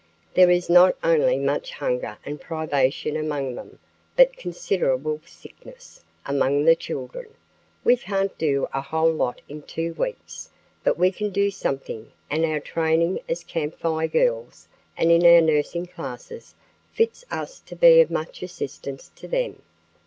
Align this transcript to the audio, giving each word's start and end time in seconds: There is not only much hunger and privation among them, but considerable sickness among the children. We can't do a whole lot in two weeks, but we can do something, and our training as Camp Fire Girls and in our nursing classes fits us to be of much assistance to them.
There 0.33 0.49
is 0.49 0.67
not 0.67 0.95
only 1.03 1.37
much 1.37 1.73
hunger 1.73 2.17
and 2.25 2.41
privation 2.41 3.15
among 3.15 3.53
them, 3.53 3.77
but 4.15 4.35
considerable 4.35 5.21
sickness 5.27 6.03
among 6.25 6.65
the 6.65 6.75
children. 6.75 7.27
We 7.83 7.95
can't 7.97 8.35
do 8.35 8.67
a 8.73 8.81
whole 8.81 9.11
lot 9.13 9.41
in 9.47 9.61
two 9.61 9.93
weeks, 9.93 10.49
but 10.83 10.97
we 10.97 11.11
can 11.11 11.29
do 11.29 11.51
something, 11.51 12.11
and 12.31 12.43
our 12.45 12.59
training 12.59 13.19
as 13.29 13.43
Camp 13.43 13.77
Fire 13.77 14.07
Girls 14.07 14.67
and 14.97 15.11
in 15.11 15.23
our 15.23 15.39
nursing 15.39 15.85
classes 15.85 16.55
fits 16.91 17.23
us 17.29 17.59
to 17.59 17.75
be 17.75 18.01
of 18.01 18.09
much 18.09 18.41
assistance 18.41 19.11
to 19.17 19.27
them. 19.27 19.61